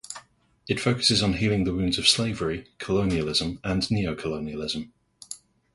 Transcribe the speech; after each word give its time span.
It 0.67 0.79
focuses 0.79 1.21
on 1.21 1.33
healing 1.33 1.63
the 1.63 1.75
wounds 1.75 1.99
of 1.99 2.07
slavery, 2.07 2.71
colonialism, 2.79 3.59
and 3.63 3.85
neo-colonialism. 3.91 4.91